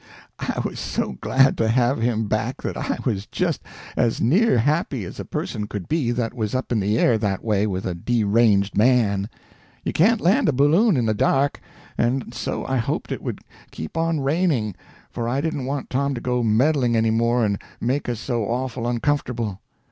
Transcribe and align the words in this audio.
I 0.39 0.59
was 0.65 0.79
so 0.79 1.11
glad 1.21 1.59
to 1.59 1.67
have 1.69 1.99
him 1.99 2.27
back 2.27 2.63
that 2.63 2.75
I 2.75 2.97
was 3.05 3.27
just 3.27 3.61
as 3.95 4.19
near 4.19 4.57
happy 4.57 5.05
as 5.05 5.19
a 5.19 5.25
person 5.25 5.67
could 5.67 5.87
be 5.87 6.09
that 6.09 6.33
was 6.33 6.55
up 6.55 6.71
in 6.71 6.79
the 6.79 6.97
air 6.97 7.19
that 7.19 7.43
way 7.43 7.67
with 7.67 7.85
a 7.85 7.93
deranged 7.93 8.75
man. 8.75 9.29
You 9.85 9.93
can't 9.93 10.19
land 10.19 10.49
a 10.49 10.53
balloon 10.53 10.97
in 10.97 11.05
the 11.05 11.13
dark, 11.13 11.61
and 11.99 12.33
so 12.33 12.65
I 12.65 12.77
hoped 12.77 13.11
it 13.11 13.21
would 13.21 13.41
keep 13.69 13.95
on 13.95 14.21
raining, 14.21 14.73
for 15.11 15.29
I 15.29 15.39
didn't 15.39 15.65
want 15.65 15.91
Tom 15.91 16.15
to 16.15 16.19
go 16.19 16.41
meddling 16.41 16.95
any 16.95 17.11
more 17.11 17.45
and 17.45 17.61
make 17.79 18.09
us 18.09 18.19
so 18.19 18.45
awful 18.45 18.87
uncomfortable. 18.87 19.59